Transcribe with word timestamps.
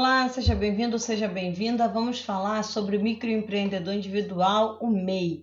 Olá, 0.00 0.28
seja 0.28 0.54
bem-vindo, 0.54 0.96
seja 0.96 1.26
bem-vinda. 1.26 1.88
Vamos 1.88 2.20
falar 2.20 2.62
sobre 2.62 2.96
o 2.96 3.02
microempreendedor 3.02 3.92
individual, 3.92 4.78
o 4.80 4.86
MEI. 4.86 5.42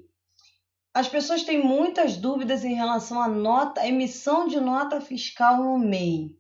As 0.94 1.10
pessoas 1.10 1.44
têm 1.44 1.62
muitas 1.62 2.16
dúvidas 2.16 2.64
em 2.64 2.74
relação 2.74 3.22
à 3.22 3.28
nota, 3.28 3.82
à 3.82 3.88
emissão 3.90 4.48
de 4.48 4.58
nota 4.62 5.02
fiscal 5.02 5.58
no 5.62 5.78
MEI. 5.78 6.38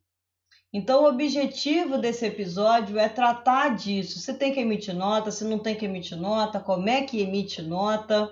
Então, 0.71 1.03
o 1.03 1.09
objetivo 1.09 1.97
desse 1.97 2.25
episódio 2.25 2.97
é 2.97 3.09
tratar 3.09 3.75
disso. 3.75 4.17
Se 4.19 4.33
tem 4.35 4.53
que 4.53 4.61
emitir 4.61 4.95
nota, 4.95 5.29
se 5.29 5.43
não 5.43 5.59
tem 5.59 5.75
que 5.75 5.83
emitir 5.83 6.17
nota, 6.17 6.57
como 6.61 6.87
é 6.87 7.01
que 7.01 7.19
emite 7.19 7.61
nota, 7.61 8.31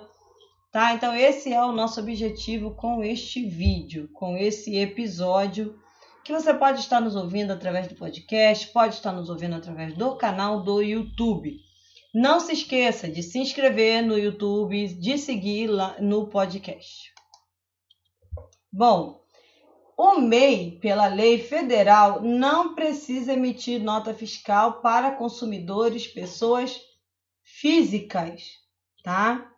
tá? 0.72 0.94
Então, 0.94 1.14
esse 1.14 1.52
é 1.52 1.62
o 1.62 1.74
nosso 1.74 2.00
objetivo 2.00 2.74
com 2.74 3.04
este 3.04 3.46
vídeo, 3.46 4.10
com 4.14 4.38
esse 4.38 4.78
episódio 4.78 5.78
que 6.24 6.32
você 6.32 6.54
pode 6.54 6.80
estar 6.80 7.02
nos 7.02 7.16
ouvindo 7.16 7.52
através 7.52 7.88
do 7.88 7.96
podcast, 7.96 8.68
pode 8.70 8.96
estar 8.96 9.12
nos 9.12 9.30
ouvindo 9.30 9.56
através 9.56 9.94
do 9.94 10.16
canal 10.16 10.64
do 10.64 10.82
YouTube. 10.82 11.60
Não 12.14 12.40
se 12.40 12.54
esqueça 12.54 13.10
de 13.10 13.22
se 13.22 13.40
inscrever 13.40 14.02
no 14.02 14.18
YouTube, 14.18 14.88
de 14.88 15.18
seguir 15.18 15.68
lá 15.68 15.98
no 16.00 16.28
podcast. 16.28 17.12
Bom, 18.72 19.22
o 19.98 20.20
MEI, 20.20 20.80
pela 20.80 21.08
lei 21.08 21.40
federal, 21.40 22.22
não 22.22 22.74
precisa 22.74 23.34
emitir 23.34 23.82
nota 23.82 24.14
fiscal 24.14 24.82
para 24.82 25.12
consumidores, 25.12 26.08
pessoas 26.08 26.80
físicas, 27.44 28.44
tá? 29.04 29.52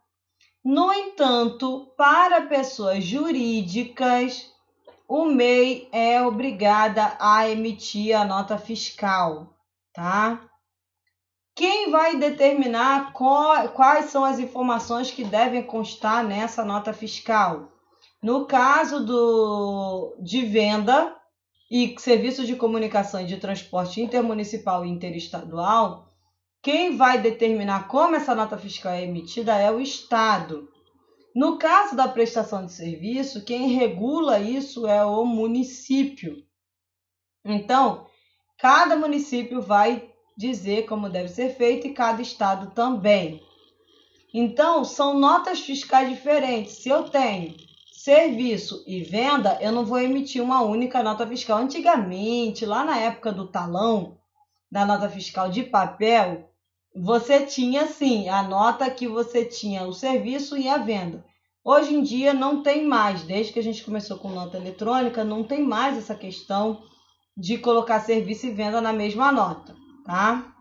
No 0.64 0.92
entanto, 0.92 1.94
para 1.96 2.48
pessoas 2.48 3.04
jurídicas, 3.04 4.55
o 5.08 5.26
MEI 5.26 5.88
é 5.92 6.22
obrigada 6.22 7.16
a 7.20 7.50
emitir 7.50 8.16
a 8.16 8.26
nota 8.26 8.58
fiscal, 8.58 9.54
tá? 9.94 10.42
Quem 11.56 11.90
vai 11.90 12.18
determinar 12.18 13.14
quais 13.14 14.06
são 14.10 14.26
as 14.26 14.40
informações 14.40 15.10
que 15.10 15.24
devem 15.24 15.64
constar 15.64 16.24
nessa 16.24 16.66
nota 16.66 16.92
fiscal? 16.92 17.72
No 18.22 18.46
caso 18.46 19.06
do, 19.06 20.18
de 20.20 20.42
venda 20.42 21.16
e 21.72 21.96
serviços 21.98 22.48
de 22.48 22.56
comunicação 22.56 23.22
e 23.22 23.26
de 23.26 23.38
transporte 23.38 24.02
intermunicipal 24.02 24.86
e 24.86 24.90
interestadual, 24.90 26.12
quem 26.62 26.98
vai 26.98 27.22
determinar 27.22 27.88
como 27.88 28.16
essa 28.16 28.34
nota 28.34 28.58
fiscal 28.58 28.92
é 28.92 29.04
emitida 29.04 29.56
é 29.56 29.72
o 29.72 29.80
Estado. 29.80 30.68
No 31.36 31.58
caso 31.58 31.98
da 31.98 32.08
prestação 32.08 32.66
de 32.66 32.72
serviço, 32.72 33.44
quem 33.44 33.68
regula 33.74 34.40
isso 34.40 34.88
é 34.88 35.04
o 35.04 35.26
município. 35.26 36.42
Então, 37.44 38.08
cada 38.58 38.96
município 38.96 39.62
vai 39.62 40.10
dizer 40.38 40.86
como 40.86 41.10
deve 41.10 41.28
ser 41.28 41.50
feito 41.50 41.88
e 41.88 41.94
cada 41.94 42.22
estado 42.22 42.72
também. 42.72 43.44
Então, 44.34 44.86
são 44.86 45.20
notas 45.20 45.60
fiscais 45.60 46.08
diferentes. 46.08 46.78
Se 46.78 46.88
eu 46.88 47.10
tenho 47.10 47.54
serviço 47.92 48.82
e 48.88 49.04
venda, 49.04 49.58
eu 49.60 49.74
não 49.74 49.86
vou 49.86 50.00
emitir 50.00 50.42
uma 50.42 50.62
única 50.62 51.04
nota 51.04 51.28
fiscal. 51.28 51.58
Antigamente, 51.58 52.66
lá 52.66 52.86
na 52.86 52.98
época 52.98 53.34
do 53.34 53.48
talão, 53.48 54.18
da 54.72 54.86
nota 54.86 55.10
fiscal 55.10 55.50
de 55.50 55.64
papel, 55.64 56.50
você 56.96 57.46
tinha 57.46 57.88
sim 57.88 58.30
a 58.30 58.42
nota 58.42 58.90
que 58.90 59.08
você 59.08 59.44
tinha 59.44 59.86
o 59.86 59.94
serviço 59.94 60.58
e 60.58 60.70
a 60.70 60.78
venda. 60.78 61.26
Hoje 61.64 61.94
em 61.94 62.02
dia 62.02 62.34
não 62.34 62.64
tem 62.64 62.86
mais, 62.86 63.24
desde 63.24 63.52
que 63.52 63.60
a 63.60 63.64
gente 63.64 63.84
começou 63.84 64.18
com 64.18 64.30
nota 64.30 64.56
eletrônica, 64.56 65.24
não 65.24 65.44
tem 65.44 65.62
mais 65.62 65.98
essa 65.98 66.16
questão 66.16 66.84
de 67.36 67.58
colocar 67.58 68.00
serviço 68.00 68.46
e 68.46 68.52
venda 68.52 68.80
na 68.80 68.94
mesma 68.94 69.32
nota, 69.32 69.76
tá? 70.06 70.56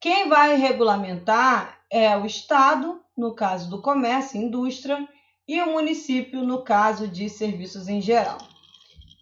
Quem 0.00 0.28
vai 0.28 0.56
regulamentar 0.56 1.80
é 1.90 2.16
o 2.16 2.24
Estado, 2.24 3.00
no 3.16 3.34
caso 3.34 3.68
do 3.68 3.82
comércio 3.82 4.40
e 4.40 4.44
indústria, 4.44 5.06
e 5.46 5.60
o 5.60 5.72
município, 5.72 6.42
no 6.42 6.62
caso 6.62 7.06
de 7.06 7.28
serviços 7.28 7.88
em 7.88 8.00
geral. 8.00 8.38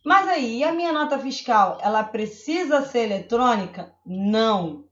Mas 0.04 0.28
aí, 0.28 0.62
a 0.62 0.72
minha 0.72 0.92
nota 0.92 1.18
fiscal, 1.18 1.78
ela 1.80 2.04
precisa 2.04 2.84
ser 2.84 3.04
eletrônica? 3.04 3.92
Não. 4.04 4.84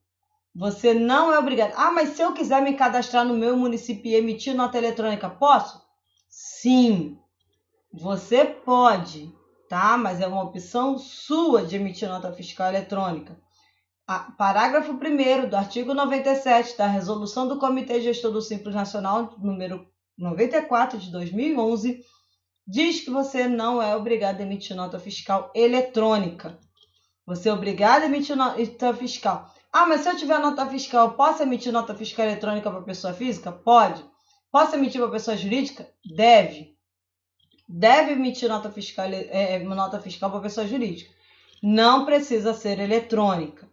Você 0.54 0.92
não 0.92 1.32
é 1.32 1.38
obrigado. 1.38 1.74
Ah, 1.76 1.92
mas 1.92 2.10
se 2.10 2.22
eu 2.22 2.32
quiser 2.32 2.60
me 2.60 2.74
cadastrar 2.74 3.24
no 3.24 3.34
meu 3.34 3.56
município 3.56 4.10
e 4.10 4.16
emitir 4.16 4.54
nota 4.54 4.78
eletrônica, 4.78 5.30
posso? 5.30 5.80
Sim, 6.28 7.18
você 7.92 8.44
pode, 8.44 9.32
tá? 9.68 9.96
Mas 9.96 10.20
é 10.20 10.26
uma 10.26 10.42
opção 10.42 10.98
sua 10.98 11.64
de 11.64 11.76
emitir 11.76 12.08
nota 12.08 12.32
fiscal 12.32 12.68
eletrônica. 12.68 13.38
A, 14.06 14.32
parágrafo 14.32 14.92
1 14.92 15.48
do 15.48 15.56
artigo 15.56 15.94
97 15.94 16.76
da 16.76 16.88
Resolução 16.88 17.46
do 17.46 17.58
Comitê 17.58 18.00
Gestor 18.00 18.32
do 18.32 18.42
Simples 18.42 18.74
Nacional, 18.74 19.36
número 19.38 19.86
94 20.18 20.98
de 20.98 21.12
2011, 21.12 22.04
diz 22.66 23.00
que 23.00 23.10
você 23.10 23.46
não 23.46 23.80
é 23.80 23.94
obrigado 23.94 24.40
a 24.40 24.42
emitir 24.42 24.76
nota 24.76 24.98
fiscal 24.98 25.52
eletrônica. 25.54 26.58
Você 27.24 27.48
é 27.48 27.52
obrigado 27.52 28.02
a 28.02 28.06
emitir 28.06 28.36
nota 28.36 28.92
fiscal 28.94 29.48
ah, 29.72 29.86
mas 29.86 30.00
se 30.00 30.08
eu 30.08 30.16
tiver 30.16 30.38
nota 30.38 30.66
fiscal, 30.66 31.12
posso 31.12 31.42
emitir 31.42 31.72
nota 31.72 31.94
fiscal 31.94 32.26
eletrônica 32.26 32.70
para 32.70 32.82
pessoa 32.82 33.14
física? 33.14 33.52
Pode. 33.52 34.04
Posso 34.50 34.74
emitir 34.74 35.00
para 35.00 35.10
pessoa 35.10 35.36
jurídica? 35.36 35.88
Deve. 36.04 36.76
Deve 37.68 38.12
emitir 38.12 38.48
nota 38.48 38.68
fiscal, 38.70 39.06
é, 39.06 39.54
é 39.54 39.58
nota 39.60 40.00
fiscal 40.00 40.28
para 40.30 40.40
pessoa 40.40 40.66
jurídica. 40.66 41.12
Não 41.62 42.04
precisa 42.04 42.52
ser 42.52 42.80
eletrônica. 42.80 43.70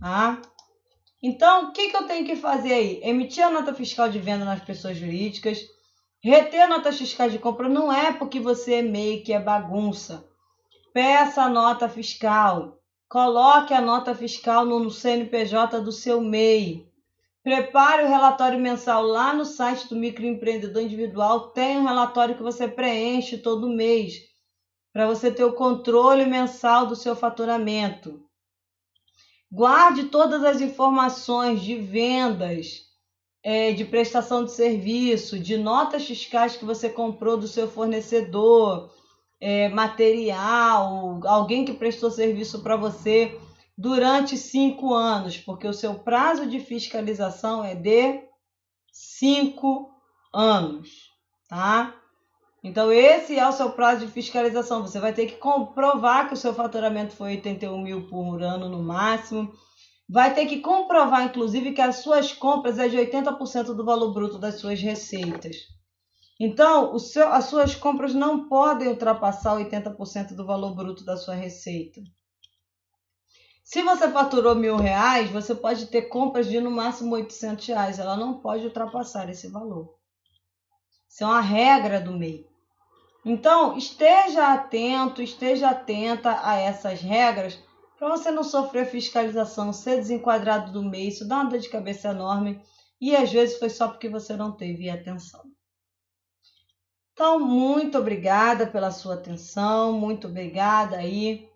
Tá? 0.00 0.42
Então, 1.22 1.68
o 1.68 1.72
que, 1.72 1.90
que 1.90 1.96
eu 1.96 2.06
tenho 2.08 2.26
que 2.26 2.34
fazer 2.34 2.72
aí? 2.72 3.00
Emitir 3.04 3.44
a 3.44 3.50
nota 3.50 3.72
fiscal 3.72 4.08
de 4.08 4.18
venda 4.18 4.44
nas 4.44 4.64
pessoas 4.64 4.96
jurídicas. 4.96 5.60
Reter 6.22 6.68
notas 6.68 6.98
fiscais 6.98 7.30
de 7.30 7.38
compra 7.38 7.68
não 7.68 7.92
é 7.92 8.12
porque 8.12 8.40
você 8.40 8.74
é 8.74 8.82
MEI 8.82 9.20
que 9.20 9.32
é 9.32 9.38
bagunça. 9.38 10.28
Peça 10.92 11.42
a 11.42 11.48
nota 11.48 11.88
fiscal. 11.88 12.79
Coloque 13.10 13.74
a 13.74 13.80
nota 13.80 14.14
fiscal 14.14 14.64
no 14.64 14.88
CNPJ 14.88 15.80
do 15.80 15.90
seu 15.90 16.20
MEI. 16.20 16.88
Prepare 17.42 18.04
o 18.04 18.08
relatório 18.08 18.56
mensal 18.56 19.02
lá 19.02 19.34
no 19.34 19.44
site 19.44 19.88
do 19.88 19.96
microempreendedor 19.96 20.80
individual. 20.80 21.48
Tem 21.48 21.76
um 21.76 21.84
relatório 21.84 22.36
que 22.36 22.42
você 22.42 22.68
preenche 22.68 23.36
todo 23.36 23.68
mês 23.68 24.20
para 24.92 25.08
você 25.08 25.28
ter 25.28 25.42
o 25.42 25.54
controle 25.54 26.24
mensal 26.24 26.86
do 26.86 26.94
seu 26.94 27.16
faturamento. 27.16 28.22
Guarde 29.50 30.04
todas 30.04 30.44
as 30.44 30.60
informações 30.60 31.62
de 31.62 31.74
vendas, 31.74 32.82
é, 33.42 33.72
de 33.72 33.84
prestação 33.84 34.44
de 34.44 34.52
serviço, 34.52 35.36
de 35.36 35.56
notas 35.56 36.06
fiscais 36.06 36.56
que 36.56 36.64
você 36.64 36.88
comprou 36.88 37.36
do 37.36 37.48
seu 37.48 37.66
fornecedor, 37.66 38.88
é, 39.40 39.68
material, 39.68 41.20
alguém 41.24 41.64
que 41.64 41.72
prestou 41.72 42.10
serviço 42.10 42.62
para 42.62 42.76
você 42.76 43.40
durante 43.76 44.36
cinco 44.36 44.92
anos, 44.92 45.38
porque 45.38 45.66
o 45.66 45.72
seu 45.72 45.94
prazo 45.94 46.46
de 46.46 46.60
fiscalização 46.60 47.64
é 47.64 47.74
de 47.74 48.22
cinco 48.92 49.90
anos, 50.34 51.08
tá? 51.48 51.94
Então, 52.62 52.92
esse 52.92 53.38
é 53.38 53.48
o 53.48 53.52
seu 53.52 53.70
prazo 53.70 54.04
de 54.04 54.12
fiscalização. 54.12 54.82
Você 54.82 55.00
vai 55.00 55.14
ter 55.14 55.26
que 55.26 55.36
comprovar 55.36 56.28
que 56.28 56.34
o 56.34 56.36
seu 56.36 56.52
faturamento 56.52 57.14
foi 57.14 57.30
81 57.36 57.82
mil 57.82 58.06
por 58.06 58.42
ano 58.42 58.68
no 58.68 58.82
máximo. 58.82 59.50
Vai 60.06 60.34
ter 60.34 60.44
que 60.44 60.60
comprovar, 60.60 61.24
inclusive, 61.24 61.72
que 61.72 61.80
as 61.80 61.96
suas 61.96 62.34
compras 62.34 62.78
é 62.78 62.86
de 62.86 62.98
80% 62.98 63.74
do 63.74 63.84
valor 63.84 64.12
bruto 64.12 64.38
das 64.38 64.56
suas 64.56 64.78
receitas. 64.78 65.56
Então, 66.42 66.98
seu, 66.98 67.28
as 67.30 67.44
suas 67.44 67.74
compras 67.74 68.14
não 68.14 68.48
podem 68.48 68.88
ultrapassar 68.88 69.58
80% 69.58 70.34
do 70.34 70.46
valor 70.46 70.74
bruto 70.74 71.04
da 71.04 71.14
sua 71.14 71.34
receita. 71.34 72.00
Se 73.62 73.82
você 73.82 74.10
faturou 74.10 74.54
mil 74.54 74.76
reais, 74.76 75.30
você 75.30 75.54
pode 75.54 75.88
ter 75.88 76.08
compras 76.08 76.48
de 76.48 76.58
no 76.58 76.70
máximo 76.70 77.14
800 77.14 77.66
reais. 77.66 77.98
Ela 77.98 78.16
não 78.16 78.40
pode 78.40 78.64
ultrapassar 78.64 79.28
esse 79.28 79.48
valor. 79.48 79.94
Isso 81.06 81.24
é 81.24 81.26
uma 81.26 81.42
regra 81.42 82.00
do 82.00 82.16
MEI. 82.16 82.48
Então, 83.22 83.76
esteja 83.76 84.54
atento, 84.54 85.20
esteja 85.20 85.68
atenta 85.68 86.40
a 86.42 86.56
essas 86.56 87.02
regras 87.02 87.62
para 87.98 88.08
você 88.08 88.30
não 88.30 88.42
sofrer 88.42 88.86
fiscalização, 88.86 89.74
ser 89.74 89.96
desenquadrado 89.98 90.72
do 90.72 90.82
MEI. 90.82 91.08
Isso 91.08 91.28
dá 91.28 91.36
uma 91.36 91.50
dor 91.50 91.58
de 91.58 91.68
cabeça 91.68 92.08
enorme 92.08 92.62
e 92.98 93.14
às 93.14 93.30
vezes 93.30 93.58
foi 93.58 93.68
só 93.68 93.88
porque 93.88 94.08
você 94.08 94.34
não 94.34 94.52
teve 94.52 94.88
atenção. 94.88 95.42
Então, 97.20 97.38
muito 97.38 97.98
obrigada 97.98 98.66
pela 98.66 98.90
sua 98.90 99.12
atenção, 99.12 99.92
muito 99.92 100.26
obrigada 100.26 100.96
aí 100.96 101.50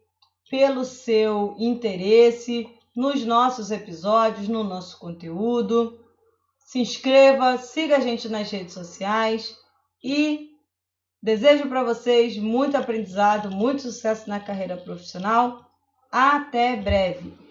pelo 0.51 0.85
seu 0.85 1.57
interesse 1.59 2.69
nos 2.95 3.25
nossos 3.25 3.71
episódios, 3.71 4.47
no 4.47 4.63
nosso 4.63 4.99
conteúdo. 4.99 5.99
Se 6.59 6.79
inscreva, 6.81 7.57
siga 7.57 7.97
a 7.97 8.01
gente 8.01 8.29
nas 8.29 8.51
redes 8.51 8.75
sociais 8.75 9.57
e 10.05 10.51
desejo 11.23 11.67
para 11.67 11.83
vocês 11.83 12.37
muito 12.37 12.77
aprendizado, 12.77 13.51
muito 13.51 13.81
sucesso 13.81 14.29
na 14.29 14.41
carreira 14.41 14.77
profissional. 14.77 15.65
Até 16.13 16.77
breve! 16.77 17.44